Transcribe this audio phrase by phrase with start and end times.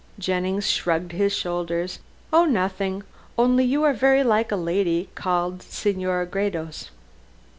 [0.17, 1.99] Jennings shrugged his shoulders.
[2.33, 3.03] "Oh, nothing.
[3.37, 6.89] Only you are very like a lady called Senora Gredos."